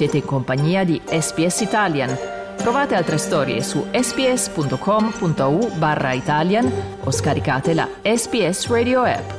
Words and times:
Siete 0.00 0.16
in 0.16 0.24
compagnia 0.24 0.82
di 0.82 0.98
SPS 1.04 1.60
Italian. 1.60 2.16
Trovate 2.56 2.94
altre 2.94 3.18
storie 3.18 3.62
su 3.62 3.84
sps.com.au 3.92 5.76
barra 5.76 6.14
Italian 6.14 6.72
o 7.04 7.10
scaricate 7.10 7.74
la 7.74 7.86
SPS 8.02 8.68
Radio 8.68 9.02
app. 9.02 9.30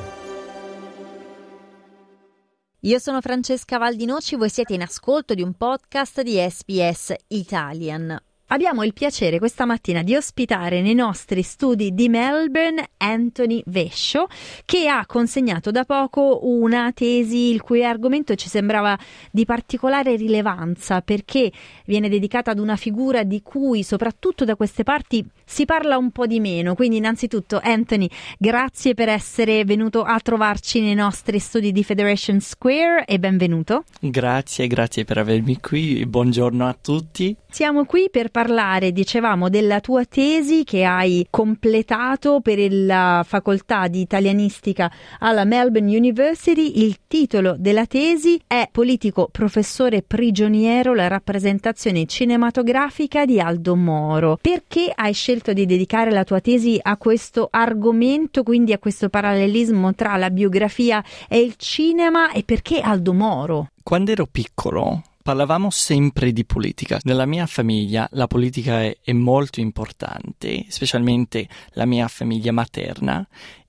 Io 2.82 3.00
sono 3.00 3.22
Francesca 3.22 3.80
Valdinoci, 3.80 4.36
voi 4.36 4.50
siete 4.50 4.76
in 4.76 4.84
ascolto 4.84 5.34
di 5.34 5.42
un 5.42 5.54
podcast 5.54 6.22
di 6.22 6.38
SPS 6.48 7.12
Italian. 7.30 8.22
Abbiamo 8.52 8.84
il 8.84 8.92
piacere 8.92 9.40
questa 9.40 9.64
mattina 9.64 10.04
di 10.04 10.14
ospitare 10.14 10.82
nei 10.82 10.94
nostri 10.94 11.42
studi 11.42 11.94
di 11.94 12.10
Melbourne 12.10 12.90
Anthony 12.98 13.64
Vescio, 13.66 14.28
che 14.66 14.90
ha 14.90 15.06
consegnato 15.06 15.72
da 15.72 15.86
poco 15.86 16.42
una 16.44 16.92
tesi 16.94 17.50
il 17.50 17.62
cui 17.62 17.86
argomento 17.86 18.36
ci 18.36 18.50
sembrava 18.50 19.00
di 19.32 19.46
particolare 19.46 20.18
rilevanza 20.18 21.00
perché 21.00 21.50
viene 21.86 22.10
dedicata 22.10 22.52
ad 22.52 22.60
una 22.60 22.76
figura 22.76 23.24
di 23.24 23.42
cui 23.42 23.84
soprattutto 23.84 24.44
da 24.44 24.58
queste 24.58 24.84
parti 24.84 25.26
si 25.46 25.64
parla 25.64 25.96
un 25.96 26.12
po' 26.12 26.28
di 26.28 26.42
meno. 26.42 26.76
Quindi 26.76 26.98
innanzitutto 26.98 27.58
Anthony, 27.64 28.10
grazie 28.38 28.94
per 28.96 29.08
essere 29.08 29.64
venuto 29.64 30.04
a 30.04 30.20
trovarci 30.20 30.82
nei 30.82 30.96
nostri 30.96 31.40
studi 31.40 31.72
di 31.72 31.86
Federation 31.86 32.42
Square 32.42 33.06
e 33.06 33.18
benvenuto. 33.18 33.86
Grazie, 34.02 34.68
grazie 34.68 35.06
per 35.06 35.20
avermi 35.20 35.58
qui. 35.62 36.06
Buongiorno 36.06 36.68
a 36.68 36.76
tutti. 36.80 37.34
Siamo 37.54 37.84
qui 37.84 38.08
per 38.10 38.30
parlare 38.30 38.94
dicevamo, 38.94 39.50
della 39.50 39.82
tua 39.82 40.06
tesi 40.06 40.64
che 40.64 40.86
hai 40.86 41.28
completato 41.30 42.40
per 42.40 42.66
la 42.72 43.26
facoltà 43.28 43.90
di 43.90 44.00
italianistica 44.00 44.90
alla 45.20 45.44
Melbourne 45.44 45.94
University. 45.94 46.82
Il 46.82 47.00
titolo 47.08 47.58
della 47.60 47.86
tesi 47.86 48.42
è 48.48 48.70
Politico 48.72 49.28
professore 49.30 50.02
prigioniero, 50.02 50.94
la 50.94 51.10
rappresentazione 51.10 52.06
cinematografica 52.06 53.26
di 53.26 53.42
Aldo 53.42 53.76
Moro. 53.76 54.40
Perché 54.42 54.90
hai 54.96 55.12
scelto 55.12 55.52
di 55.52 55.66
dedicare 55.66 56.10
la 56.10 56.24
tua 56.24 56.40
tesi 56.40 56.80
a 56.82 56.96
questo 56.96 57.50
argomento, 57.52 58.44
quindi 58.44 58.72
a 58.72 58.80
questo 58.80 59.10
parallelismo 59.10 59.94
tra 59.94 60.16
la 60.16 60.30
biografia 60.30 61.04
e 61.28 61.40
il 61.42 61.56
cinema 61.58 62.32
e 62.32 62.44
perché 62.44 62.80
Aldo 62.80 63.14
Moro? 63.14 63.72
Quando 63.84 64.12
ero 64.12 64.26
piccolo 64.26 65.02
Parlavamo 65.22 65.70
sempre 65.70 66.32
di 66.32 66.46
politica. 66.46 67.00
Nella 67.04 67.26
mia 67.26 67.46
famiglia 67.46 68.08
la 68.14 68.28
politica 68.28 68.82
è, 68.82 68.98
è 69.04 69.14
molto 69.14 69.60
importante, 69.60 70.66
specialmente 70.70 71.48
la 71.74 71.86
mia 71.86 72.08
famiglia 72.08 72.52
materna. 72.52 73.28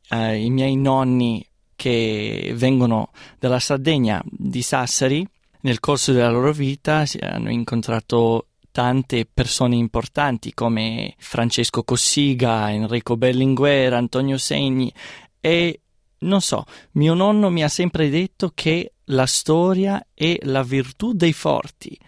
Uh, 0.08 0.34
I 0.34 0.50
miei 0.50 0.76
nonni 0.76 1.46
che 1.76 2.52
vengono 2.54 3.10
dalla 3.38 3.58
Sardegna, 3.58 4.22
di 4.24 4.62
Sassari, 4.62 5.26
nel 5.62 5.80
corso 5.80 6.12
della 6.12 6.30
loro 6.30 6.52
vita 6.52 7.04
hanno 7.20 7.50
incontrato 7.50 8.46
tante 8.72 9.26
persone 9.32 9.76
importanti 9.76 10.54
come 10.54 11.14
Francesco 11.18 11.84
Cossiga, 11.84 12.72
Enrico 12.72 13.16
Berlinguer, 13.16 13.92
Antonio 13.92 14.38
Segni 14.38 14.92
e 15.40 15.81
non 16.22 16.40
so, 16.40 16.64
mio 16.92 17.14
nonno 17.14 17.50
mi 17.50 17.62
ha 17.62 17.68
sempre 17.68 18.08
detto 18.10 18.50
che 18.54 18.94
la 19.06 19.26
storia 19.26 20.04
è 20.14 20.38
la 20.42 20.62
virtù 20.62 21.12
dei 21.12 21.32
forti 21.32 21.98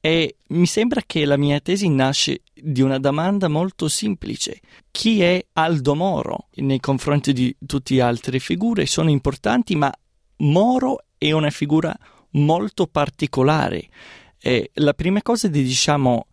e 0.00 0.36
mi 0.48 0.66
sembra 0.66 1.02
che 1.04 1.26
la 1.26 1.36
mia 1.36 1.60
tesi 1.60 1.88
nasce 1.88 2.42
di 2.54 2.80
una 2.80 2.98
domanda 2.98 3.48
molto 3.48 3.86
semplice. 3.88 4.60
Chi 4.90 5.20
è 5.20 5.44
Aldo 5.52 5.94
Moro? 5.94 6.48
Nei 6.54 6.80
confronti 6.80 7.34
di 7.34 7.54
tutte 7.66 7.94
le 7.94 8.00
altre 8.00 8.38
figure 8.38 8.86
sono 8.86 9.10
importanti, 9.10 9.76
ma 9.76 9.92
Moro 10.38 11.04
è 11.18 11.32
una 11.32 11.50
figura 11.50 11.94
molto 12.30 12.86
particolare. 12.86 13.88
E 14.38 14.70
la 14.74 14.94
prima 14.94 15.20
cosa 15.20 15.48
che 15.48 15.62
diciamo 15.62 16.28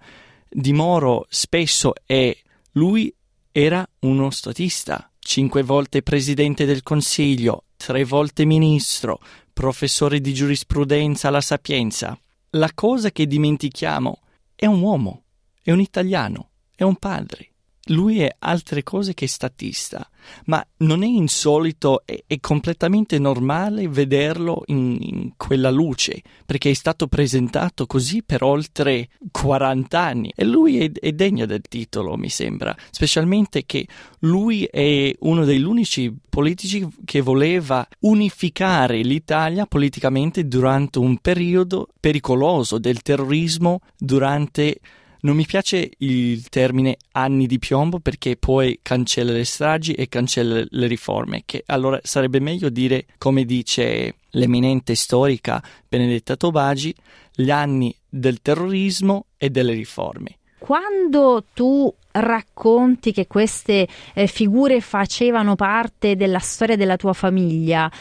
di 0.49 0.71
Moro 0.71 1.25
spesso 1.29 1.93
è 2.05 2.35
lui 2.71 3.13
era 3.51 3.87
uno 3.99 4.29
statista, 4.29 5.11
cinque 5.27 5.61
volte 5.61 6.03
presidente 6.03 6.63
del 6.63 6.83
Consiglio, 6.83 7.65
tre 7.75 8.05
volte 8.05 8.45
ministro, 8.45 9.19
professore 9.51 10.21
di 10.21 10.33
giurisprudenza 10.33 11.27
alla 11.27 11.41
Sapienza. 11.41 12.17
La 12.51 12.71
cosa 12.73 13.11
che 13.11 13.27
dimentichiamo 13.27 14.21
è 14.55 14.67
un 14.67 14.79
uomo, 14.79 15.23
è 15.61 15.71
un 15.71 15.81
italiano, 15.81 16.51
è 16.73 16.83
un 16.83 16.95
padre. 16.95 17.49
Lui 17.87 18.19
è 18.19 18.35
altre 18.39 18.83
cose 18.83 19.13
che 19.13 19.27
statista, 19.27 20.07
ma 20.45 20.65
non 20.77 21.03
è 21.03 21.07
insolito, 21.07 22.01
è, 22.05 22.23
è 22.27 22.39
completamente 22.39 23.19
normale 23.19 23.87
vederlo 23.87 24.63
in, 24.67 24.97
in, 24.99 25.31
quella 25.37 25.69
luce, 25.69 26.21
perché 26.45 26.71
è 26.71 26.73
stato 26.73 27.07
presentato 27.07 27.85
così 27.85 28.23
per 28.23 28.43
oltre 28.43 29.09
40 29.31 29.99
anni. 29.99 30.33
E 30.35 30.43
lui 30.43 30.79
è, 30.79 30.91
è 30.91 31.11
degno 31.13 31.45
del 31.45 31.61
titolo, 31.61 32.17
mi 32.17 32.29
sembra, 32.29 32.75
specialmente 32.91 33.65
che 33.65 33.87
lui 34.19 34.63
è 34.65 35.13
uno 35.19 35.45
degli 35.45 35.63
unici 35.63 36.13
politici 36.29 36.87
che 37.05 37.21
voleva 37.21 37.87
unificare 38.01 39.01
l'Italia 39.01 39.65
politicamente 39.65 40.47
durante 40.47 40.99
un 40.99 41.17
periodo 41.17 41.87
pericoloso 41.99 42.77
del 42.77 43.01
terrorismo 43.01 43.81
durante 43.97 44.79
non 45.27 45.35
mi 45.35 45.45
piace 45.45 45.91
il 45.97 46.47
termine 46.47 46.95
anni 47.11 47.47
di 47.47 47.59
piombo 47.59 47.99
perché 47.99 48.37
poi 48.37 48.79
cancella 48.81 49.33
le 49.33 49.43
stragi 49.43 49.91
e 49.91 50.07
cancella 50.07 50.63
le 50.65 50.87
riforme, 50.87 51.43
che 51.45 51.63
allora 51.65 51.99
sarebbe 52.01 52.39
meglio 52.39 52.69
dire, 52.69 53.07
come 53.17 53.43
dice 53.43 54.15
l'eminente 54.29 54.95
storica 54.95 55.61
Benedetta 55.85 56.37
Tobagi, 56.37 56.95
gli 57.35 57.51
anni 57.51 57.93
del 58.07 58.41
terrorismo 58.41 59.25
e 59.35 59.49
delle 59.49 59.73
riforme. 59.73 60.37
Quando 60.59 61.43
tu 61.53 61.93
racconti 62.11 63.11
che 63.11 63.27
queste 63.27 63.85
eh, 64.13 64.27
figure 64.27 64.79
facevano 64.79 65.55
parte 65.55 66.15
della 66.15 66.39
storia 66.39 66.77
della 66.77 66.95
tua 66.95 67.11
famiglia, 67.11 67.91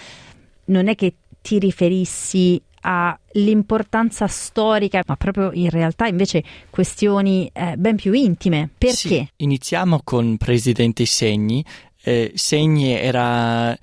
non 0.66 0.86
è 0.86 0.94
che 0.94 1.14
ti 1.42 1.58
riferissi 1.58 2.62
all'importanza 2.86 4.28
storica, 4.28 5.02
ma 5.06 5.16
proprio 5.16 5.50
in 5.52 5.70
realtà 5.70 6.06
invece 6.06 6.44
questioni 6.70 7.50
eh, 7.52 7.76
ben 7.76 7.96
più 7.96 8.12
intime. 8.12 8.70
Perché? 8.78 8.94
Sì, 8.94 9.28
iniziamo 9.38 10.00
con 10.04 10.36
Presidente 10.36 11.04
Segni. 11.04 11.64
Eh, 12.02 12.30
Segni 12.34 12.92
era 12.92 13.76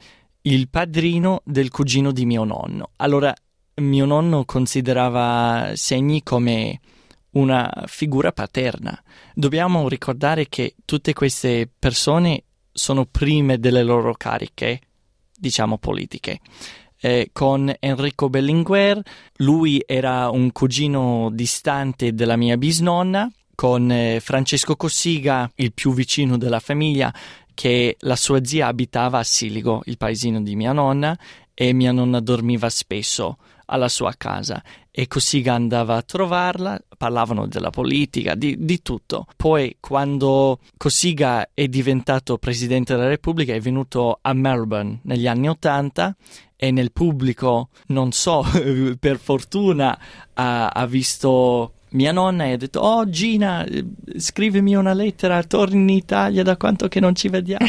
il 0.44 0.70
padrino 0.70 1.42
del 1.44 1.70
cugino 1.70 2.14
di 2.14 2.26
mio 2.26 2.46
nonno. 2.46 2.92
Allora, 2.98 3.34
mio 3.76 4.06
nonno 4.06 4.46
considerava 4.46 5.72
Segni 5.74 6.24
come 6.24 6.80
una 7.32 7.70
figura 7.88 8.32
paterna. 8.32 8.98
Dobbiamo 9.34 9.90
ricordare 9.90 10.48
che 10.48 10.76
tutte 10.86 11.12
queste 11.12 11.70
persone 11.78 12.44
sono 12.72 13.06
prime 13.06 13.60
delle 13.60 13.84
loro 13.84 14.14
cariche, 14.14 14.80
diciamo 15.36 15.78
politiche 15.78 16.40
eh, 17.06 17.32
con 17.34 17.74
Enrico 17.80 18.30
Berlinguer, 18.30 19.02
lui 19.38 19.84
era 19.86 20.30
un 20.30 20.54
cugino 20.54 21.30
distante 21.34 22.14
della 22.14 22.38
mia 22.38 22.56
bisnonna, 22.56 23.30
con 23.54 23.92
eh, 23.92 24.22
Francesco 24.22 24.78
Cossiga, 24.78 25.52
il 25.56 25.74
più 25.74 25.94
vicino 25.94 26.38
della 26.38 26.62
famiglia, 26.62 27.14
che 27.54 27.98
la 28.00 28.16
sua 28.16 28.42
zia 28.46 28.68
abitava 28.68 29.20
a 29.20 29.24
Siligo, 29.24 29.82
il 29.86 29.98
paesino 29.98 30.42
di 30.42 30.56
mia 30.56 30.72
nonna, 30.72 31.18
e 31.54 31.74
mia 31.74 31.92
nonna 31.92 32.22
dormiva 32.22 32.70
spesso 32.70 33.38
alla 33.66 33.90
sua 33.90 34.14
casa 34.18 34.64
e 34.96 35.08
Cossiga 35.08 35.56
andava 35.56 35.96
a 35.96 36.02
trovarla, 36.04 36.80
parlavano 36.98 37.48
della 37.48 37.72
politica, 37.72 38.36
di, 38.36 38.56
di, 38.60 38.82
tutto. 38.82 39.26
Poi 39.36 39.78
quando 39.80 40.60
Cossiga 40.78 41.50
è 41.54 41.68
diventato 41.68 42.38
presidente 42.38 42.94
della 42.94 43.08
Repubblica 43.08 43.54
è 43.54 43.60
venuto 43.60 44.20
a 44.22 44.34
Melbourne 44.34 45.00
negli 45.04 45.28
anni 45.28 45.50
Ottanta 45.50 46.16
e 46.64 46.72
nel 46.72 46.94
pubblico, 46.94 47.68
non 47.88 48.14
so, 48.14 48.42
per 48.98 49.18
fortuna 49.18 50.00
ha, 50.34 50.70
ha 50.70 50.86
visto 50.86 51.74
mia 51.90 52.14
nonna 52.14 52.46
e 52.46 52.54
ha 52.54 52.58
detto 52.58 52.80
oh 52.80 53.08
Gina 53.08 53.68
scrivimi 54.16 54.74
una 54.74 54.94
lettera 54.94 55.44
torni 55.44 55.80
in 55.82 55.90
Italia 55.90 56.42
da 56.42 56.58
quanto 56.58 56.88
che 56.88 57.00
non 57.00 57.14
ci 57.14 57.28
vediamo 57.28 57.68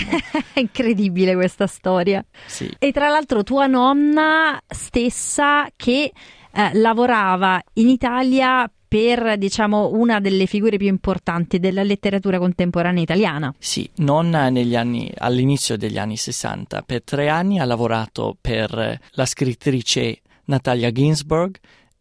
è 0.54 0.60
incredibile 0.60 1.34
questa 1.34 1.66
storia 1.66 2.24
sì. 2.46 2.74
e 2.78 2.90
tra 2.90 3.08
l'altro 3.08 3.42
tua 3.42 3.66
nonna 3.66 4.58
stessa 4.66 5.66
che 5.76 6.10
eh, 6.52 6.70
lavorava 6.72 7.60
in 7.74 7.90
Italia 7.90 8.66
per 8.94 9.38
diciamo 9.38 9.90
una 9.92 10.20
delle 10.20 10.46
figure 10.46 10.76
più 10.76 10.86
importanti 10.86 11.58
della 11.58 11.82
letteratura 11.82 12.38
contemporanea 12.38 13.02
italiana. 13.02 13.52
Sì, 13.58 13.90
nonna 13.96 14.50
negli 14.50 14.76
anni, 14.76 15.12
all'inizio 15.18 15.76
degli 15.76 15.98
anni 15.98 16.16
60, 16.16 16.82
per 16.82 17.02
tre 17.02 17.28
anni 17.28 17.58
ha 17.58 17.64
lavorato 17.64 18.36
per 18.40 19.00
la 19.10 19.26
scrittrice 19.26 20.20
Natalia 20.44 20.92
Ginsburg 20.92 21.56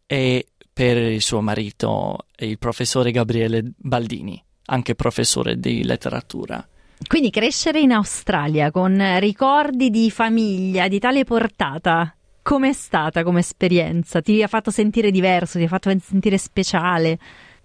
e 0.06 0.46
per 0.72 0.96
il 0.98 1.20
suo 1.20 1.40
marito, 1.40 2.26
il 2.36 2.58
professore 2.58 3.10
Gabriele 3.10 3.72
Baldini, 3.76 4.40
anche 4.66 4.94
professore 4.94 5.58
di 5.58 5.82
letteratura. 5.82 6.64
Quindi 7.08 7.30
crescere 7.30 7.80
in 7.80 7.90
Australia 7.90 8.70
con 8.70 9.18
ricordi 9.18 9.90
di 9.90 10.12
famiglia 10.12 10.86
di 10.86 11.00
tale 11.00 11.24
portata 11.24 12.14
Com'è 12.44 12.74
stata 12.74 13.22
come 13.22 13.40
esperienza? 13.40 14.20
Ti 14.20 14.42
ha 14.42 14.48
fatto 14.48 14.70
sentire 14.70 15.10
diverso, 15.10 15.56
ti 15.56 15.64
ha 15.64 15.68
fatto 15.68 15.90
sentire 15.98 16.36
speciale? 16.36 17.18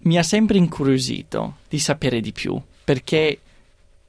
Mi 0.04 0.16
ha 0.16 0.22
sempre 0.22 0.56
incuriosito 0.56 1.56
di 1.68 1.78
sapere 1.78 2.22
di 2.22 2.32
più, 2.32 2.58
perché 2.82 3.40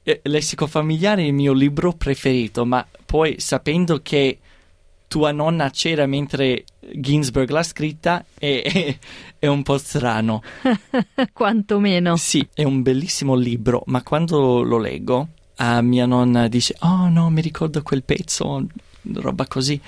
eh, 0.02 0.20
Lessico 0.22 0.66
familiare 0.66 1.24
è 1.24 1.26
il 1.26 1.34
mio 1.34 1.52
libro 1.52 1.92
preferito, 1.92 2.64
ma 2.64 2.86
poi 3.04 3.38
sapendo 3.38 4.00
che 4.02 4.38
tua 5.08 5.30
nonna 5.30 5.68
c'era 5.68 6.06
mentre 6.06 6.64
Ginsberg 6.94 7.50
l'ha 7.50 7.62
scritta 7.62 8.24
è, 8.38 8.62
è, 8.64 8.98
è 9.38 9.46
un 9.48 9.62
po' 9.62 9.76
strano. 9.76 10.42
Quantomeno. 11.34 12.16
Sì, 12.16 12.48
è 12.54 12.62
un 12.62 12.80
bellissimo 12.80 13.34
libro, 13.34 13.82
ma 13.88 14.02
quando 14.02 14.62
lo 14.62 14.78
leggo, 14.78 15.28
uh, 15.58 15.82
mia 15.82 16.06
nonna 16.06 16.48
dice: 16.48 16.76
Oh 16.78 17.10
no, 17.10 17.28
mi 17.28 17.42
ricordo 17.42 17.82
quel 17.82 18.04
pezzo, 18.04 18.66
roba 19.12 19.46
così. 19.46 19.78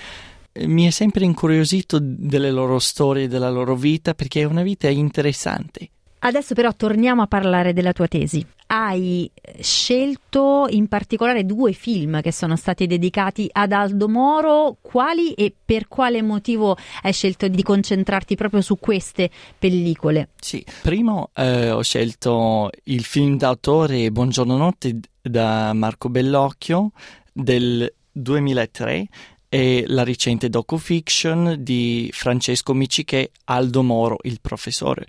Mi 0.61 0.87
è 0.87 0.91
sempre 0.91 1.25
incuriosito 1.25 1.99
delle 2.01 2.51
loro 2.51 2.79
storie, 2.79 3.27
della 3.27 3.51
loro 3.51 3.75
vita, 3.75 4.15
perché 4.15 4.43
è 4.43 4.45
una 4.45 4.63
vita 4.63 4.89
interessante. 4.89 5.89
Adesso 6.27 6.55
però 6.55 6.73
torniamo 6.75 7.21
a 7.21 7.27
parlare 7.27 7.75
della 7.75 7.93
tua 7.93 8.09
tesi. 8.09 8.45
Hai 8.67 9.31
scelto 9.61 10.67
in 10.71 10.89
particolare 10.89 11.45
due 11.45 11.73
film 11.73 12.23
che 12.23 12.33
sono 12.33 12.57
stati 12.57 12.87
dedicati 12.87 13.47
ad 13.53 13.73
Aldo 13.73 14.09
Moro. 14.09 14.79
Quali 14.81 15.33
e 15.35 15.53
per 15.65 15.87
quale 15.87 16.23
motivo 16.23 16.79
hai 17.03 17.13
scelto 17.13 17.47
di 17.47 17.63
concentrarti 17.63 18.37
proprio 18.37 18.63
su 18.63 18.79
queste 18.79 19.29
pellicole? 19.59 20.31
Sì, 20.41 20.65
primo 20.81 21.29
eh, 21.35 21.71
ho 21.71 21.83
scelto 21.83 22.71
il 22.85 23.05
film 23.05 23.37
d'autore 23.37 24.11
Buongiorno 24.11 24.57
Notte 24.57 25.01
da 25.21 25.75
Marco 25.75 26.09
Bellocchio 26.09 26.93
del 27.35 27.93
2003 28.13 29.09
e 29.55 29.85
la 29.87 30.03
recente 30.03 30.49
docufiction 30.49 31.59
di 31.61 32.11
Francesco 32.13 32.75
Miciche 32.75 33.31
Aldo 33.45 33.85
Moro, 33.85 34.17
il 34.23 34.41
professore. 34.41 35.07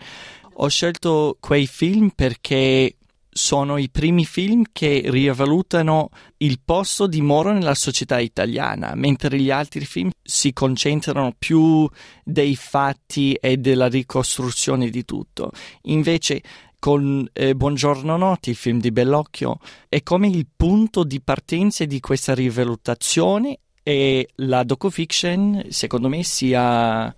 Ho 0.58 0.68
scelto 0.68 1.38
quei 1.40 1.66
film 1.66 2.12
perché 2.14 2.98
sono 3.28 3.78
i 3.78 3.90
primi 3.90 4.24
film 4.24 4.62
che 4.72 5.02
rivalutano 5.08 6.10
il 6.38 6.60
posto 6.64 7.08
di 7.08 7.22
Moro 7.22 7.54
nella 7.54 7.74
società 7.74 8.20
italiana, 8.20 8.94
mentre 8.94 9.40
gli 9.40 9.50
altri 9.50 9.84
film 9.84 10.12
si 10.22 10.54
concentrano 10.54 11.34
più 11.36 11.90
dei 12.24 12.56
fatti 12.56 13.34
e 13.34 13.58
della 13.58 13.88
ricostruzione 13.88 14.92
di 14.92 15.04
tutto. 15.06 15.50
Invece 15.86 16.44
con 16.78 17.28
eh, 17.34 17.56
Buongiorno 17.56 18.16
Notti, 18.16 18.52
il 18.52 18.56
film 18.56 18.80
di 18.80 18.92
Bellocchio, 18.92 19.58
è 19.90 20.04
come 20.04 20.28
il 20.28 20.46
punto 20.56 21.04
di 21.04 21.20
partenza 21.20 21.84
di 21.86 22.00
questa 22.00 22.36
rivalutazione 22.36 23.62
e 23.88 24.30
la 24.38 24.64
docufiction, 24.64 25.66
secondo 25.70 26.08
me, 26.10 26.24
sia 26.24 27.14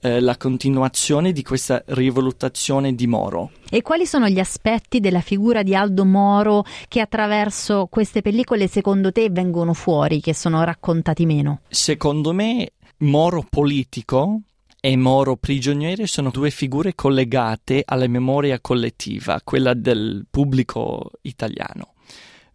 eh, 0.00 0.18
la 0.18 0.36
continuazione 0.36 1.30
di 1.30 1.44
questa 1.44 1.80
rivalutazione 1.86 2.92
di 2.96 3.06
Moro. 3.06 3.52
E 3.70 3.82
quali 3.82 4.04
sono 4.04 4.28
gli 4.28 4.40
aspetti 4.40 4.98
della 4.98 5.20
figura 5.20 5.62
di 5.62 5.76
Aldo 5.76 6.04
Moro 6.04 6.64
che 6.88 6.98
attraverso 6.98 7.86
queste 7.88 8.20
pellicole 8.20 8.66
secondo 8.66 9.12
te 9.12 9.30
vengono 9.30 9.74
fuori, 9.74 10.20
che 10.20 10.34
sono 10.34 10.64
raccontati 10.64 11.24
meno? 11.24 11.60
Secondo 11.68 12.32
me 12.32 12.72
Moro 12.98 13.46
politico 13.48 14.40
e 14.80 14.96
Moro 14.96 15.36
prigioniere 15.36 16.08
sono 16.08 16.30
due 16.30 16.50
figure 16.50 16.96
collegate 16.96 17.84
alla 17.84 18.08
memoria 18.08 18.58
collettiva, 18.58 19.40
quella 19.44 19.72
del 19.72 20.26
pubblico 20.28 21.12
italiano, 21.22 21.94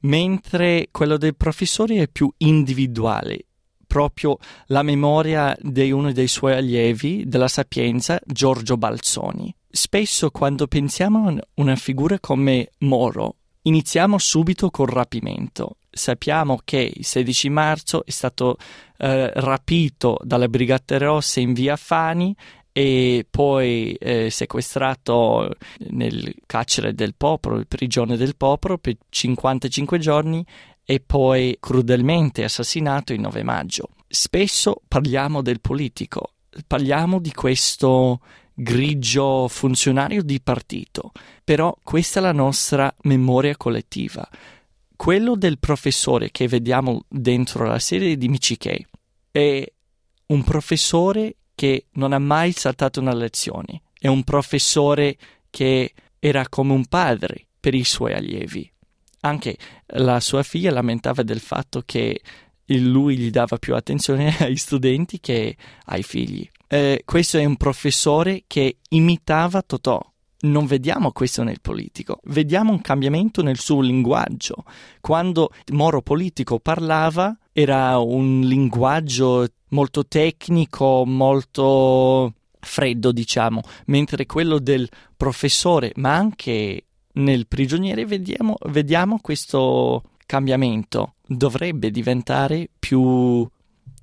mentre 0.02 0.90
quello 0.92 1.16
del 1.16 1.38
professore 1.38 2.02
è 2.02 2.08
più 2.10 2.30
individuale, 2.40 3.46
proprio 3.94 4.40
la 4.68 4.82
memoria 4.82 5.56
di 5.62 5.92
uno 5.92 6.12
dei 6.12 6.28
suoi 6.28 6.54
allievi 6.54 7.26
della 7.28 7.48
Sapienza, 7.48 8.20
Giorgio 8.26 8.76
Balzoni. 8.76 9.54
Spesso 9.70 10.32
quando 10.32 10.66
pensiamo 10.66 11.28
a 11.28 11.36
una 11.58 11.76
figura 11.76 12.20
come 12.20 12.72
Moro, 12.80 13.36
iniziamo 13.62 14.18
subito 14.18 14.72
col 14.72 14.88
rapimento. 14.88 15.76
Sappiamo 15.92 16.60
che 16.66 16.92
il 16.92 17.06
16 17.06 17.50
marzo 17.50 18.04
è 18.04 18.10
stato 18.10 18.58
eh, 18.98 19.32
rapito 19.36 20.18
dalle 20.24 20.50
Brigate 20.50 20.98
Rosse 20.98 21.42
in 21.42 21.54
via 21.54 21.76
Fani 21.76 22.36
e 22.72 23.28
poi 23.30 23.94
eh, 23.94 24.32
sequestrato 24.32 25.52
nel 25.90 26.34
carcere 26.48 26.96
del 26.96 27.14
popolo, 27.16 27.58
il 27.58 27.68
prigione 27.68 28.18
del 28.18 28.36
popolo, 28.36 28.80
per 28.80 28.96
55 29.08 30.00
giorni 30.00 30.44
e 30.86 31.00
poi 31.00 31.58
crudelmente 31.60 32.44
assassinato 32.44 33.14
il 33.14 33.20
9 33.20 33.44
maggio. 33.44 33.90
Spesso 34.08 34.82
parliamo 34.88 35.42
del 35.42 35.62
politico, 35.62 36.34
parliamo 36.68 37.20
di 37.20 37.32
questo 37.32 38.20
grigio 38.54 39.48
funzionario 39.48 40.22
di 40.22 40.40
partito, 40.42 41.12
però 41.44 41.76
questa 41.84 42.20
è 42.20 42.24
la 42.24 42.32
nostra 42.32 42.94
memoria 43.04 43.58
collettiva. 43.58 44.28
Quello 44.96 45.36
del 45.36 45.58
professore 45.58 46.32
che 46.32 46.48
vediamo 46.48 47.06
dentro 47.10 47.66
la 47.66 47.80
serie 47.80 48.16
di 48.16 48.30
Michiché 48.30 48.88
è 49.32 49.66
un 50.28 50.44
professore 50.44 51.38
che 51.56 51.88
non 51.94 52.14
ha 52.14 52.20
mai 52.20 52.52
saltato 52.52 53.00
una 53.00 53.14
lezione, 53.14 53.82
è 53.98 54.08
un 54.08 54.24
professore 54.24 55.18
che 55.50 55.94
era 56.20 56.48
come 56.48 56.74
un 56.74 56.86
padre 56.86 57.48
per 57.60 57.74
i 57.74 57.84
suoi 57.84 58.14
allievi, 58.14 58.73
anche 59.26 59.58
la 59.88 60.20
sua 60.20 60.44
figlia 60.44 60.72
lamentava 60.72 61.24
del 61.24 61.40
fatto 61.40 61.84
che 61.86 62.22
lui 62.66 63.18
gli 63.18 63.30
dava 63.30 63.58
più 63.58 63.76
attenzione 63.76 64.36
ai 64.40 64.56
studenti 64.58 65.20
che 65.20 65.56
ai 65.86 66.04
figli. 66.04 66.48
Eh, 66.68 67.04
questo 67.06 67.38
è 67.38 67.46
un 67.46 67.58
professore 67.58 68.44
che 68.48 68.78
imitava 68.90 69.62
Totò. 69.62 70.02
Non 70.44 70.66
vediamo 70.66 71.14
questo 71.14 71.42
nel 71.44 71.62
politico, 71.62 72.20
vediamo 72.26 72.74
un 72.74 72.82
cambiamento 72.82 73.42
nel 73.42 73.58
suo 73.58 73.80
linguaggio. 73.80 74.66
Quando 75.00 75.52
Moro 75.72 76.02
politico 76.02 76.60
parlava 76.60 77.38
era 77.54 77.98
un 78.00 78.42
linguaggio 78.42 79.48
molto 79.70 80.06
tecnico, 80.06 81.06
molto 81.06 82.34
freddo, 82.60 83.14
diciamo, 83.14 83.62
mentre 83.86 84.26
quello 84.26 84.60
del 84.60 84.90
professore, 85.16 85.94
ma 85.96 86.14
anche 86.14 86.88
nel 87.14 87.48
prigioniere 87.48 88.06
vediamo, 88.06 88.56
vediamo 88.68 89.20
questo 89.20 90.04
cambiamento. 90.26 91.16
Dovrebbe 91.26 91.92
diventare 91.92 92.70
più, 92.78 93.48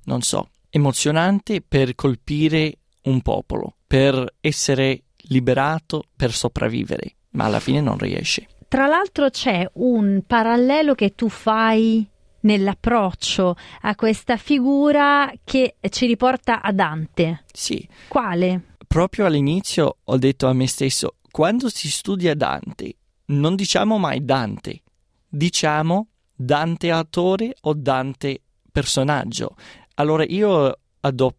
non 0.05 0.21
so, 0.21 0.49
emozionante 0.69 1.61
per 1.61 1.95
colpire 1.95 2.77
un 3.03 3.21
popolo, 3.21 3.75
per 3.87 4.35
essere 4.39 5.03
liberato, 5.25 6.03
per 6.15 6.31
sopravvivere, 6.33 7.15
ma 7.31 7.45
alla 7.45 7.59
fine 7.59 7.81
non 7.81 7.97
riesce. 7.97 8.47
Tra 8.67 8.87
l'altro 8.87 9.29
c'è 9.29 9.69
un 9.73 10.23
parallelo 10.25 10.95
che 10.95 11.13
tu 11.13 11.27
fai 11.27 12.07
nell'approccio 12.41 13.55
a 13.81 13.95
questa 13.95 14.37
figura 14.37 15.31
che 15.43 15.75
ci 15.89 16.05
riporta 16.05 16.61
a 16.61 16.71
Dante. 16.71 17.43
Sì. 17.51 17.85
Quale? 18.07 18.75
Proprio 18.87 19.25
all'inizio 19.25 19.97
ho 20.03 20.17
detto 20.17 20.47
a 20.47 20.53
me 20.53 20.67
stesso, 20.67 21.15
quando 21.29 21.69
si 21.69 21.89
studia 21.89 22.33
Dante 22.33 22.95
non 23.31 23.55
diciamo 23.55 23.97
mai 23.97 24.23
Dante, 24.23 24.81
diciamo 25.27 26.07
Dante 26.35 26.91
autore 26.91 27.55
o 27.61 27.73
Dante 27.73 28.41
personaggio. 28.71 29.55
Allora 29.95 30.23
io 30.23 30.49
ho 30.49 30.77
adop- 31.01 31.35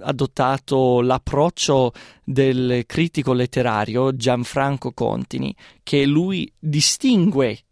adottato 0.00 1.00
l'approccio 1.00 1.92
del 2.22 2.84
critico 2.86 3.32
letterario 3.32 4.14
Gianfranco 4.14 4.92
Contini, 4.92 5.54
che 5.82 6.04
lui 6.04 6.50
distingue 6.58 7.64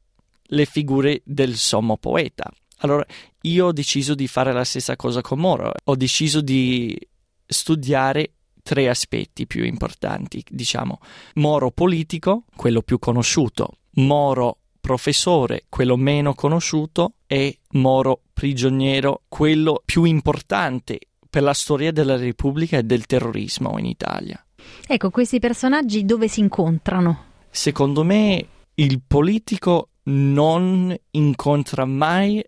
le 0.43 0.65
figure 0.65 1.23
del 1.25 1.57
sommo 1.57 1.97
poeta. 1.97 2.51
Allora 2.79 3.05
io 3.43 3.67
ho 3.67 3.73
deciso 3.73 4.15
di 4.15 4.27
fare 4.27 4.53
la 4.53 4.65
stessa 4.65 4.97
cosa 4.97 5.21
con 5.21 5.39
Moro, 5.39 5.73
ho 5.85 5.97
deciso 5.97 6.41
di 6.41 6.99
studiare 7.47 8.33
tre 8.63 8.89
aspetti 8.89 9.47
più 9.47 9.65
importanti, 9.65 10.43
diciamo. 10.49 11.01
Moro 11.35 11.71
politico, 11.71 12.45
quello 12.55 12.83
più 12.83 12.99
conosciuto, 12.99 13.79
Moro 13.95 14.59
professore, 14.81 15.65
quello 15.69 15.97
meno 15.97 16.35
conosciuto, 16.35 17.15
e 17.27 17.59
Moro 17.73 18.23
prigioniero, 18.33 19.23
quello 19.29 19.83
più 19.85 20.05
importante 20.05 20.99
per 21.29 21.43
la 21.43 21.55
storia 21.55 21.93
della 21.93 22.17
Repubblica 22.17 22.79
e 22.79 22.83
del 22.83 23.07
terrorismo 23.07 23.79
in 23.79 23.87
Italia. 23.87 24.45
Ecco, 24.87 25.11
questi 25.11 25.39
personaggi 25.39 26.05
dove 26.05 26.29
si 26.29 26.41
incontrano? 26.41 27.31
Secondo 27.51 28.05
me 28.05 28.47
il 28.75 29.01
politico 29.07 29.89
non 30.05 30.95
incontra 31.13 31.85
mai 31.85 32.43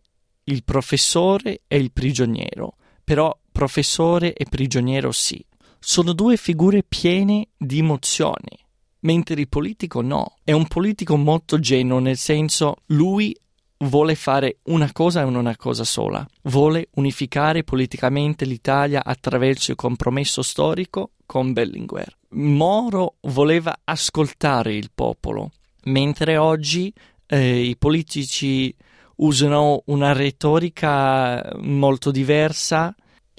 il 0.45 0.65
professore 0.65 1.63
e 1.67 1.77
il 1.79 1.93
prigioniero, 1.93 2.77
però 3.03 3.37
professore 3.51 4.35
e 4.35 4.45
prigioniero 4.49 5.13
sì 5.13 5.45
sono 5.85 6.15
due 6.15 6.37
figure 6.37 6.83
piene 6.83 7.49
di 7.57 7.81
emozioni, 7.81 8.59
mentre 9.01 9.41
il 9.41 9.49
politico 9.49 10.01
no. 10.01 10.37
È 10.43 10.53
un 10.53 10.67
politico 10.67 11.17
molto 11.17 11.59
genuino, 11.59 11.99
nel 11.99 12.17
senso 12.17 12.77
lui 12.87 13.37
vuole 13.79 14.15
fare 14.15 14.59
una 14.65 14.91
cosa 14.93 15.21
e 15.21 15.25
una 15.25 15.57
cosa 15.57 15.85
sola. 15.85 16.27
Vuole 16.45 16.89
unificare 16.95 17.65
politicamente 17.65 18.47
l'Italia 18.47 19.05
attraverso 19.05 19.73
il 19.73 19.77
compromesso 19.77 20.41
storico 20.41 21.11
con 21.27 21.53
Berlinguer. 21.53 22.17
Moro 22.31 23.17
voleva 23.23 23.81
ascoltare 23.85 24.75
il 24.75 24.91
popolo, 24.93 25.51
mentre 25.85 26.39
oggi 26.39 26.93
eh, 27.27 27.61
i 27.61 27.77
politici 27.77 28.75
usano 29.17 29.83
una 29.87 30.13
retorica 30.13 31.53
molto 31.59 32.11
diversa. 32.11 32.95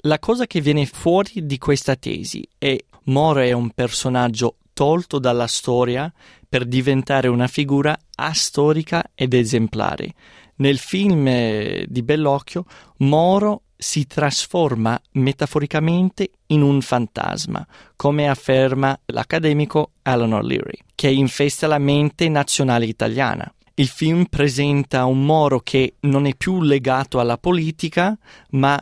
La 0.06 0.20
cosa 0.20 0.46
che 0.46 0.60
viene 0.60 0.86
fuori 0.86 1.46
di 1.46 1.58
questa 1.58 1.96
tesi 1.96 2.46
è 2.58 2.78
Moro 3.06 3.40
è 3.40 3.50
un 3.50 3.70
personaggio 3.70 4.58
tolto 4.72 5.18
dalla 5.18 5.48
storia 5.48 6.12
per 6.48 6.64
diventare 6.64 7.26
una 7.26 7.48
figura 7.48 7.98
astorica 8.14 9.10
ed 9.16 9.34
esemplare. 9.34 10.14
Nel 10.58 10.78
film 10.78 11.26
eh, 11.26 11.86
di 11.88 12.04
Bellocchio, 12.04 12.66
Moro 12.98 13.62
si 13.76 14.06
trasforma 14.06 14.96
metaforicamente 15.14 16.30
in 16.46 16.62
un 16.62 16.80
fantasma, 16.82 17.66
come 17.96 18.28
afferma 18.28 18.96
l'accademico 19.06 19.90
Alan 20.02 20.34
O'Leary, 20.34 20.78
che 20.94 21.10
infesta 21.10 21.66
la 21.66 21.78
mente 21.78 22.28
nazionale 22.28 22.86
italiana. 22.86 23.52
Il 23.74 23.88
film 23.88 24.26
presenta 24.26 25.04
un 25.04 25.24
Moro 25.24 25.58
che 25.58 25.94
non 26.00 26.26
è 26.26 26.36
più 26.36 26.62
legato 26.62 27.18
alla 27.18 27.38
politica, 27.38 28.16
ma 28.50 28.80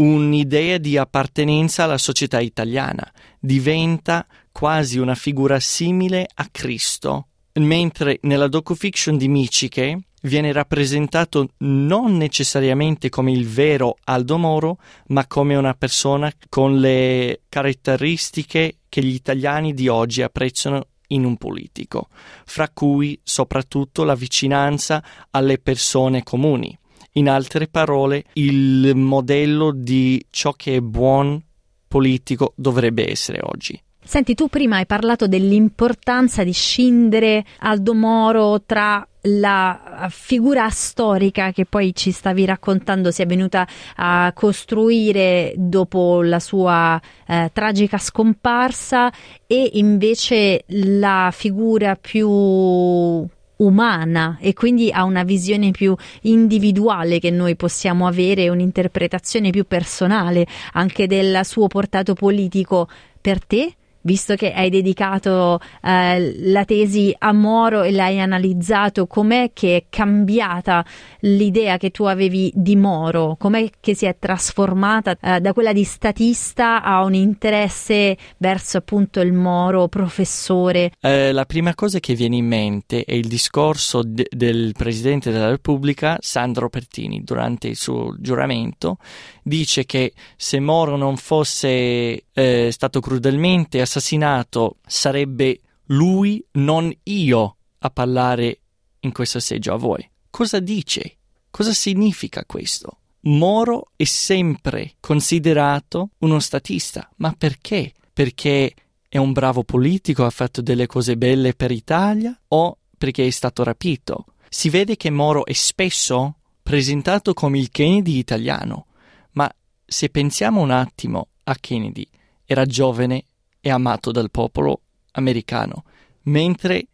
un'idea 0.00 0.78
di 0.78 0.96
appartenenza 0.96 1.84
alla 1.84 1.98
società 1.98 2.40
italiana. 2.40 3.10
Diventa 3.38 4.26
quasi 4.50 4.98
una 4.98 5.14
figura 5.14 5.60
simile 5.60 6.26
a 6.34 6.48
Cristo, 6.50 7.28
mentre 7.54 8.18
nella 8.22 8.48
docufiction 8.48 9.16
di 9.16 9.28
Michike 9.28 10.00
viene 10.22 10.52
rappresentato 10.52 11.50
non 11.58 12.16
necessariamente 12.16 13.08
come 13.08 13.32
il 13.32 13.46
vero 13.46 13.96
Aldo 14.04 14.38
Moro, 14.38 14.78
ma 15.08 15.26
come 15.26 15.54
una 15.54 15.74
persona 15.74 16.32
con 16.48 16.78
le 16.78 17.42
caratteristiche 17.48 18.78
che 18.88 19.02
gli 19.02 19.14
italiani 19.14 19.74
di 19.74 19.88
oggi 19.88 20.22
apprezzano 20.22 20.86
in 21.08 21.24
un 21.24 21.36
politico, 21.36 22.08
fra 22.44 22.68
cui 22.70 23.18
soprattutto 23.22 24.04
la 24.04 24.14
vicinanza 24.14 25.02
alle 25.30 25.58
persone 25.58 26.22
comuni. 26.22 26.78
In 27.14 27.28
altre 27.28 27.66
parole, 27.66 28.24
il 28.34 28.92
modello 28.94 29.72
di 29.72 30.24
ciò 30.30 30.52
che 30.52 30.76
è 30.76 30.80
buon 30.80 31.42
politico 31.88 32.52
dovrebbe 32.54 33.10
essere 33.10 33.40
oggi. 33.42 33.80
Senti, 34.02 34.34
tu 34.34 34.48
prima 34.48 34.76
hai 34.76 34.86
parlato 34.86 35.26
dell'importanza 35.26 36.42
di 36.42 36.52
scindere 36.52 37.44
Aldo 37.58 37.94
Moro 37.94 38.62
tra 38.62 39.06
la 39.24 40.08
figura 40.10 40.70
storica 40.70 41.52
che 41.52 41.66
poi 41.66 41.94
ci 41.94 42.10
stavi 42.10 42.46
raccontando 42.46 43.10
si 43.10 43.20
è 43.20 43.26
venuta 43.26 43.66
a 43.96 44.32
costruire 44.34 45.52
dopo 45.56 46.22
la 46.22 46.40
sua 46.40 46.98
eh, 47.26 47.50
tragica 47.52 47.98
scomparsa 47.98 49.12
e 49.46 49.72
invece 49.74 50.64
la 50.68 51.30
figura 51.32 51.96
più 51.96 53.28
umana 53.60 54.36
e 54.40 54.52
quindi 54.52 54.90
ha 54.92 55.04
una 55.04 55.22
visione 55.22 55.70
più 55.70 55.94
individuale 56.22 57.18
che 57.18 57.30
noi 57.30 57.56
possiamo 57.56 58.06
avere, 58.06 58.48
un'interpretazione 58.48 59.50
più 59.50 59.64
personale 59.66 60.46
anche 60.72 61.06
del 61.06 61.40
suo 61.44 61.66
portato 61.66 62.14
politico 62.14 62.88
per 63.20 63.44
te 63.44 63.74
visto 64.02 64.34
che 64.34 64.52
hai 64.52 64.70
dedicato 64.70 65.60
eh, 65.82 66.50
la 66.50 66.64
tesi 66.64 67.14
a 67.18 67.32
Moro 67.32 67.82
e 67.82 67.90
l'hai 67.90 68.20
analizzato, 68.20 69.06
com'è 69.06 69.50
che 69.52 69.76
è 69.76 69.84
cambiata 69.90 70.84
l'idea 71.20 71.76
che 71.76 71.90
tu 71.90 72.04
avevi 72.04 72.50
di 72.54 72.76
Moro? 72.76 73.36
Com'è 73.38 73.68
che 73.80 73.94
si 73.94 74.06
è 74.06 74.16
trasformata 74.18 75.16
eh, 75.20 75.40
da 75.40 75.52
quella 75.52 75.72
di 75.72 75.84
statista 75.84 76.82
a 76.82 77.02
un 77.02 77.14
interesse 77.14 78.16
verso 78.38 78.78
appunto 78.78 79.20
il 79.20 79.32
Moro 79.32 79.88
professore? 79.88 80.92
Eh, 81.00 81.32
la 81.32 81.44
prima 81.44 81.74
cosa 81.74 82.00
che 82.00 82.14
viene 82.14 82.36
in 82.36 82.46
mente 82.46 83.04
è 83.04 83.14
il 83.14 83.28
discorso 83.28 84.02
de- 84.02 84.28
del 84.30 84.72
Presidente 84.76 85.30
della 85.30 85.50
Repubblica, 85.50 86.16
Sandro 86.20 86.68
Pertini, 86.68 87.22
durante 87.22 87.68
il 87.68 87.76
suo 87.76 88.14
giuramento, 88.18 88.98
dice 89.42 89.84
che 89.84 90.12
se 90.36 90.60
Moro 90.60 90.96
non 90.96 91.16
fosse 91.16 92.24
eh, 92.32 92.68
stato 92.70 93.00
crudelmente 93.00 93.80
assassinato 93.90 94.76
sarebbe 94.86 95.60
lui, 95.86 96.44
non 96.52 96.92
io, 97.02 97.56
a 97.78 97.90
parlare 97.90 98.60
in 99.00 99.12
questo 99.12 99.40
seggio 99.40 99.74
a 99.74 99.76
voi. 99.76 100.08
Cosa 100.30 100.60
dice? 100.60 101.16
Cosa 101.50 101.72
significa 101.72 102.44
questo? 102.44 102.98
Moro 103.22 103.90
è 103.96 104.04
sempre 104.04 104.94
considerato 105.00 106.10
uno 106.18 106.38
statista, 106.38 107.10
ma 107.16 107.34
perché? 107.36 107.92
Perché 108.12 108.74
è 109.08 109.18
un 109.18 109.32
bravo 109.32 109.64
politico, 109.64 110.24
ha 110.24 110.30
fatto 110.30 110.62
delle 110.62 110.86
cose 110.86 111.16
belle 111.16 111.54
per 111.54 111.72
Italia 111.72 112.38
o 112.48 112.78
perché 112.96 113.26
è 113.26 113.30
stato 113.30 113.64
rapito? 113.64 114.26
Si 114.48 114.70
vede 114.70 114.96
che 114.96 115.10
Moro 115.10 115.44
è 115.44 115.52
spesso 115.52 116.36
presentato 116.62 117.34
come 117.34 117.58
il 117.58 117.70
Kennedy 117.70 118.18
italiano, 118.18 118.86
ma 119.32 119.52
se 119.84 120.08
pensiamo 120.10 120.60
un 120.60 120.70
attimo 120.70 121.28
a 121.44 121.56
Kennedy, 121.58 122.06
era 122.44 122.64
giovane 122.64 123.24
e 123.60 123.70
amato 123.70 124.10
dal 124.10 124.30
popolo 124.30 124.80
americano, 125.12 125.84
mentre 126.24 126.86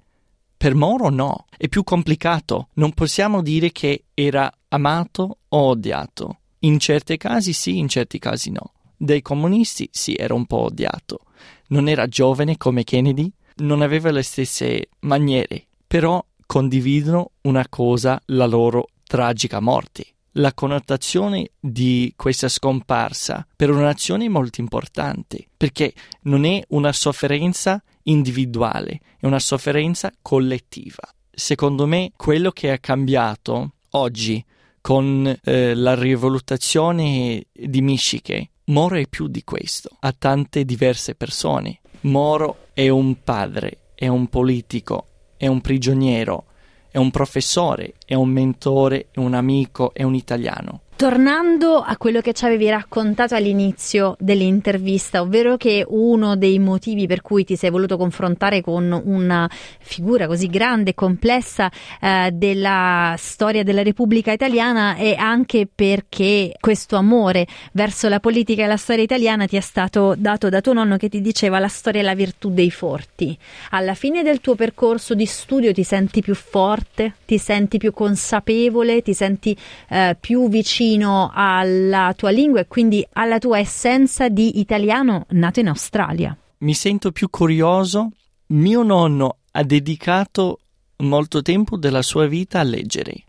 per 0.56 0.74
Moro 0.74 1.10
no, 1.10 1.46
è 1.56 1.68
più 1.68 1.84
complicato. 1.84 2.68
Non 2.74 2.92
possiamo 2.92 3.42
dire 3.42 3.72
che 3.72 4.04
era 4.14 4.52
amato 4.68 5.38
o 5.48 5.58
odiato. 5.58 6.38
In 6.60 6.78
certi 6.78 7.16
casi 7.16 7.52
sì, 7.52 7.78
in 7.78 7.88
certi 7.88 8.18
casi 8.18 8.50
no. 8.50 8.72
Dai 8.96 9.20
comunisti 9.20 9.88
sì, 9.92 10.14
era 10.14 10.34
un 10.34 10.46
po' 10.46 10.64
odiato. 10.64 11.20
Non 11.68 11.88
era 11.88 12.06
giovane 12.06 12.56
come 12.56 12.84
Kennedy, 12.84 13.30
non 13.56 13.82
aveva 13.82 14.10
le 14.10 14.22
stesse 14.22 14.88
maniere, 15.00 15.66
però 15.86 16.24
condividono 16.46 17.32
una 17.42 17.66
cosa, 17.68 18.20
la 18.26 18.46
loro 18.46 18.88
tragica 19.04 19.60
morte 19.60 20.15
la 20.36 20.52
connotazione 20.54 21.50
di 21.58 22.12
questa 22.16 22.48
scomparsa 22.48 23.46
per 23.54 23.70
una 23.70 23.82
nazione 23.82 24.26
è 24.26 24.28
molto 24.28 24.60
importante, 24.60 25.46
perché 25.56 25.92
non 26.22 26.44
è 26.44 26.62
una 26.68 26.92
sofferenza 26.92 27.82
individuale, 28.04 29.00
è 29.18 29.26
una 29.26 29.38
sofferenza 29.38 30.12
collettiva. 30.22 31.08
Secondo 31.30 31.86
me 31.86 32.12
quello 32.16 32.50
che 32.50 32.72
è 32.72 32.80
cambiato 32.80 33.72
oggi 33.90 34.42
con 34.80 35.36
eh, 35.42 35.74
la 35.74 35.94
rivoluzione 35.94 37.46
di 37.52 37.82
Michigan, 37.82 38.48
Moro 38.66 38.96
è 38.96 39.06
più 39.06 39.28
di 39.28 39.44
questo, 39.44 39.90
ha 40.00 40.12
tante 40.12 40.64
diverse 40.64 41.14
persone. 41.14 41.80
Moro 42.02 42.68
è 42.72 42.88
un 42.88 43.22
padre, 43.22 43.90
è 43.94 44.08
un 44.08 44.26
politico, 44.26 45.08
è 45.36 45.46
un 45.46 45.60
prigioniero, 45.60 46.46
è 46.96 46.98
un 46.98 47.10
professore, 47.10 47.92
è 48.06 48.14
un 48.14 48.30
mentore, 48.30 49.08
è 49.10 49.18
un 49.18 49.34
amico, 49.34 49.92
è 49.92 50.02
un 50.02 50.14
italiano. 50.14 50.80
Tornando 50.96 51.82
a 51.82 51.98
quello 51.98 52.22
che 52.22 52.32
ci 52.32 52.46
avevi 52.46 52.70
raccontato 52.70 53.34
all'inizio 53.34 54.16
dell'intervista, 54.18 55.20
ovvero 55.20 55.58
che 55.58 55.84
uno 55.86 56.36
dei 56.36 56.58
motivi 56.58 57.06
per 57.06 57.20
cui 57.20 57.44
ti 57.44 57.54
sei 57.54 57.68
voluto 57.68 57.98
confrontare 57.98 58.62
con 58.62 58.98
una 59.04 59.46
figura 59.78 60.26
così 60.26 60.48
grande 60.48 60.90
e 60.90 60.94
complessa 60.94 61.70
eh, 62.00 62.30
della 62.32 63.14
storia 63.18 63.62
della 63.62 63.82
Repubblica 63.82 64.32
Italiana 64.32 64.94
è 64.94 65.14
anche 65.18 65.68
perché 65.72 66.54
questo 66.58 66.96
amore 66.96 67.46
verso 67.72 68.08
la 68.08 68.18
politica 68.18 68.64
e 68.64 68.66
la 68.66 68.78
storia 68.78 69.04
italiana 69.04 69.44
ti 69.44 69.56
è 69.56 69.60
stato 69.60 70.14
dato 70.16 70.48
da 70.48 70.62
tuo 70.62 70.72
nonno 70.72 70.96
che 70.96 71.10
ti 71.10 71.20
diceva 71.20 71.58
la 71.58 71.68
storia 71.68 72.00
è 72.00 72.04
la 72.04 72.14
virtù 72.14 72.48
dei 72.48 72.70
forti. 72.70 73.36
Alla 73.72 73.92
fine 73.92 74.22
del 74.22 74.40
tuo 74.40 74.54
percorso 74.54 75.12
di 75.12 75.26
studio 75.26 75.74
ti 75.74 75.82
senti 75.82 76.22
più 76.22 76.34
forte, 76.34 77.16
ti 77.26 77.36
senti 77.36 77.76
più 77.76 77.92
consapevole, 77.92 79.02
ti 79.02 79.12
senti 79.12 79.54
eh, 79.90 80.16
più 80.18 80.48
vicino 80.48 80.84
vicino 80.86 81.30
alla 81.34 82.14
tua 82.16 82.30
lingua 82.30 82.60
e 82.60 82.68
quindi 82.68 83.06
alla 83.14 83.38
tua 83.38 83.58
essenza 83.58 84.28
di 84.28 84.60
italiano 84.60 85.26
nato 85.30 85.58
in 85.58 85.68
Australia. 85.68 86.36
Mi 86.58 86.74
sento 86.74 87.10
più 87.10 87.28
curioso. 87.28 88.10
Mio 88.48 88.84
nonno 88.84 89.38
ha 89.50 89.64
dedicato 89.64 90.60
molto 90.98 91.42
tempo 91.42 91.76
della 91.76 92.02
sua 92.02 92.26
vita 92.26 92.60
a 92.60 92.62
leggere, 92.62 93.24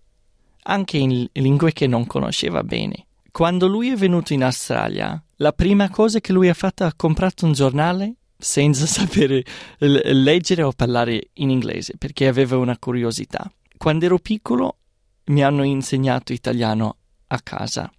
anche 0.64 0.98
in 0.98 1.28
lingue 1.34 1.74
che 1.74 1.88
non 1.88 2.06
conosceva 2.06 2.64
bene. 2.64 3.08
Quando 3.32 3.68
lui 3.68 3.90
è 3.90 3.96
venuto 3.96 4.34
in 4.34 4.44
Australia, 4.44 5.22
la 5.38 5.52
prima 5.52 5.90
cosa 5.90 6.20
che 6.20 6.34
lui 6.34 6.50
ha 6.50 6.54
fatto 6.54 6.86
è 6.86 6.92
comprato 6.96 7.46
un 7.46 7.54
giornale 7.54 8.14
senza 8.38 8.86
sapere 8.88 9.44
leggere 9.80 10.62
o 10.62 10.72
parlare 10.72 11.30
in 11.34 11.50
inglese 11.50 11.96
perché 11.98 12.28
aveva 12.28 12.58
una 12.58 12.78
curiosità. 12.78 13.52
Quando 13.76 14.06
ero 14.06 14.20
piccolo 14.20 14.78
mi 15.26 15.44
hanno 15.44 15.64
insegnato 15.64 16.34
italiano 16.34 16.98
a 17.27 17.39
casa. 17.41 17.91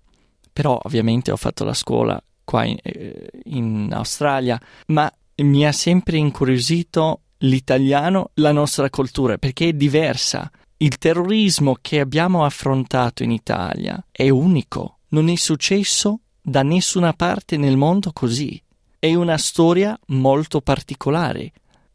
Però 0.53 0.79
ovviamente 0.83 1.31
ho 1.31 1.37
fatto 1.37 1.65
la 1.65 1.75
scuola 1.75 2.21
qua 2.45 2.65
in, 2.65 2.77
eh, 2.83 3.31
in 3.45 3.91
Australia, 3.93 4.61
ma 4.87 5.13
mi 5.43 5.67
ha 5.67 5.73
sempre 5.73 6.17
incuriosito 6.17 7.21
l'italiano, 7.39 8.31
la 8.35 8.53
nostra 8.53 8.89
cultura, 8.91 9.39
perché 9.39 9.69
è 9.69 9.73
diversa. 9.73 10.51
Il 10.79 10.99
terrorismo 10.99 11.77
che 11.81 12.01
abbiamo 12.01 12.45
affrontato 12.45 13.23
in 13.23 13.31
Italia 13.33 14.03
è 14.11 14.29
unico, 14.29 15.01
non 15.09 15.29
è 15.29 15.37
successo 15.37 16.21
da 16.41 16.63
nessuna 16.63 17.13
parte 17.13 17.57
nel 17.57 17.77
mondo 17.77 18.13
così. 18.13 18.61
È 18.99 19.15
una 19.15 19.39
storia 19.39 19.99
molto 20.07 20.61
particolare. 20.61 21.53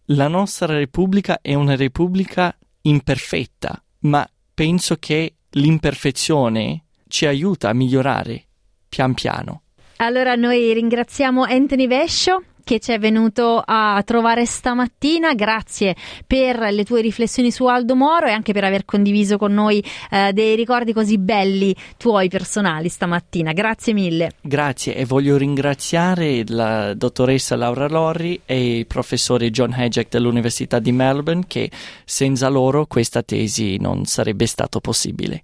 La 0.07 0.27
nostra 0.27 0.67
Repubblica 0.67 1.39
è 1.41 1.53
una 1.53 1.75
Repubblica 1.75 2.55
imperfetta, 2.81 3.81
ma 3.99 4.29
penso 4.53 4.97
che 4.97 5.35
l'imperfezione 5.51 6.83
ci 7.13 7.27
aiuta 7.27 7.69
a 7.69 7.73
migliorare 7.73 8.45
pian 8.89 9.13
piano. 9.13 9.61
Allora 9.97 10.33
noi 10.33 10.73
ringraziamo 10.73 11.43
Anthony 11.43 11.85
Vescio 11.85 12.41
che 12.63 12.79
ci 12.79 12.91
è 12.91 12.97
venuto 12.97 13.61
a 13.63 14.01
trovare 14.03 14.47
stamattina. 14.47 15.35
Grazie 15.35 15.95
per 16.25 16.57
le 16.71 16.83
tue 16.83 17.01
riflessioni 17.01 17.51
su 17.51 17.67
Aldo 17.67 17.95
Moro 17.95 18.25
e 18.25 18.31
anche 18.31 18.51
per 18.51 18.63
aver 18.63 18.83
condiviso 18.83 19.37
con 19.37 19.53
noi 19.53 19.83
eh, 20.09 20.33
dei 20.33 20.55
ricordi 20.55 20.91
così 20.91 21.19
belli 21.19 21.75
tuoi 21.97 22.29
personali 22.29 22.89
stamattina. 22.89 23.51
Grazie 23.51 23.93
mille. 23.93 24.31
Grazie 24.41 24.95
e 24.95 25.05
voglio 25.05 25.37
ringraziare 25.37 26.43
la 26.47 26.95
dottoressa 26.95 27.55
Laura 27.55 27.87
Lorri 27.87 28.41
e 28.43 28.79
il 28.79 28.87
professore 28.87 29.51
John 29.51 29.71
Hedgeck 29.71 30.09
dell'Università 30.09 30.79
di 30.79 30.91
Melbourne 30.91 31.43
che 31.45 31.69
senza 32.05 32.49
loro 32.49 32.87
questa 32.87 33.21
tesi 33.21 33.77
non 33.77 34.05
sarebbe 34.05 34.47
stato 34.47 34.79
possibile. 34.79 35.43